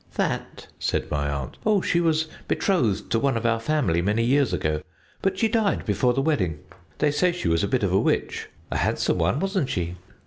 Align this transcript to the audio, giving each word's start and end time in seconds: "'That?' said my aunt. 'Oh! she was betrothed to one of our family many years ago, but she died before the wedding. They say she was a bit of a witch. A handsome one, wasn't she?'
"'That?' 0.15 0.65
said 0.79 1.11
my 1.11 1.29
aunt. 1.29 1.59
'Oh! 1.63 1.79
she 1.79 1.99
was 1.99 2.27
betrothed 2.47 3.11
to 3.11 3.19
one 3.19 3.37
of 3.37 3.45
our 3.45 3.59
family 3.59 4.01
many 4.01 4.23
years 4.23 4.51
ago, 4.51 4.81
but 5.21 5.37
she 5.37 5.47
died 5.47 5.85
before 5.85 6.15
the 6.15 6.23
wedding. 6.23 6.57
They 6.97 7.11
say 7.11 7.31
she 7.31 7.47
was 7.47 7.63
a 7.63 7.67
bit 7.67 7.83
of 7.83 7.91
a 7.91 7.99
witch. 7.99 8.49
A 8.71 8.77
handsome 8.77 9.19
one, 9.19 9.39
wasn't 9.39 9.69
she?' 9.69 9.97